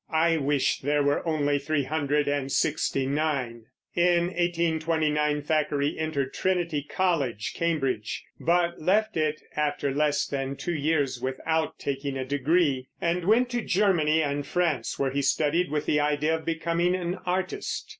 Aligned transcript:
I 0.09 0.37
wish, 0.37 0.79
there 0.79 1.03
were 1.03 1.23
only 1.27 1.59
three 1.59 1.83
hundred 1.83 2.27
and 2.27 2.51
sixty 2.51 3.05
nine." 3.05 3.65
In 3.95 4.29
1829 4.29 5.43
Thackeray 5.43 5.95
entered 5.99 6.33
Trinity 6.33 6.81
College, 6.81 7.53
Cambridge, 7.53 8.23
but 8.39 8.81
left 8.81 9.15
after 9.55 9.93
less 9.93 10.25
than 10.25 10.55
two 10.55 10.73
years, 10.73 11.21
without 11.21 11.77
taking 11.77 12.17
a 12.17 12.25
degree, 12.25 12.87
and 12.99 13.25
went 13.25 13.49
to 13.51 13.61
Germany 13.61 14.23
and 14.23 14.47
France 14.47 14.97
where 14.97 15.11
he 15.11 15.21
studied 15.21 15.69
with 15.69 15.85
the 15.85 15.99
idea 15.99 16.33
of 16.33 16.45
becoming 16.45 16.95
an 16.95 17.19
artist. 17.23 17.87